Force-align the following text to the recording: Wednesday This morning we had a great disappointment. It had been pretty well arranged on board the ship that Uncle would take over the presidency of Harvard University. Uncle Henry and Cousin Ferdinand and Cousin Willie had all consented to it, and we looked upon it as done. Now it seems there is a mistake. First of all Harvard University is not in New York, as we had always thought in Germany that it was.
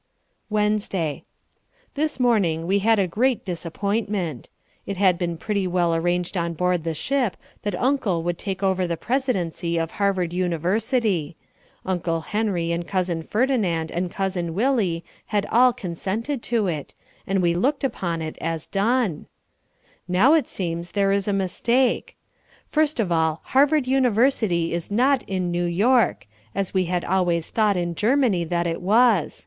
Wednesday 0.49 1.25
This 1.93 2.19
morning 2.19 2.65
we 2.65 2.79
had 2.79 2.97
a 2.97 3.05
great 3.07 3.45
disappointment. 3.45 4.49
It 4.87 4.97
had 4.97 5.15
been 5.19 5.37
pretty 5.37 5.67
well 5.67 5.93
arranged 5.93 6.35
on 6.35 6.55
board 6.55 6.83
the 6.83 6.95
ship 6.95 7.37
that 7.61 7.79
Uncle 7.79 8.23
would 8.23 8.39
take 8.39 8.63
over 8.63 8.87
the 8.87 8.97
presidency 8.97 9.77
of 9.77 9.91
Harvard 9.91 10.33
University. 10.33 11.35
Uncle 11.85 12.21
Henry 12.21 12.71
and 12.71 12.87
Cousin 12.87 13.21
Ferdinand 13.21 13.91
and 13.91 14.09
Cousin 14.09 14.55
Willie 14.55 15.05
had 15.27 15.45
all 15.51 15.71
consented 15.71 16.41
to 16.41 16.65
it, 16.65 16.95
and 17.27 17.39
we 17.43 17.53
looked 17.53 17.83
upon 17.83 18.23
it 18.23 18.39
as 18.41 18.65
done. 18.65 19.27
Now 20.07 20.33
it 20.33 20.47
seems 20.47 20.93
there 20.93 21.11
is 21.11 21.27
a 21.27 21.31
mistake. 21.31 22.17
First 22.67 22.99
of 22.99 23.11
all 23.11 23.41
Harvard 23.43 23.85
University 23.85 24.73
is 24.73 24.89
not 24.89 25.21
in 25.29 25.51
New 25.51 25.65
York, 25.65 26.25
as 26.55 26.73
we 26.73 26.85
had 26.85 27.05
always 27.05 27.51
thought 27.51 27.77
in 27.77 27.93
Germany 27.93 28.43
that 28.45 28.65
it 28.65 28.81
was. 28.81 29.37